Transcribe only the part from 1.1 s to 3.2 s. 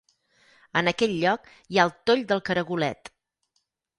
lloc hi ha el Toll del Caragolet.